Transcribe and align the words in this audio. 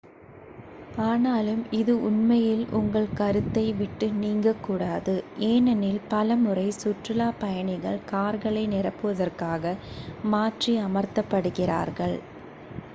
ஆனாலும் 1.03 1.59
இது 1.79 1.93
உண்மையில் 2.07 2.63
உங்கள் 2.73 3.13
கருத்தை 3.13 3.65
விட்டு 3.81 4.07
நீங்கக் 4.15 4.63
கூடாது 4.63 5.15
ஏனெனில் 5.49 6.01
பலமுறை 6.09 6.65
சுற்றுலாப் 6.79 7.39
பயணிகள் 7.39 8.03
கார்களை 8.09 8.63
நிரப்புவதற்காக 8.73 9.75
மாற்றி 10.31 10.75
அமர்த்தப்படுகிறார்கள் 10.81 12.17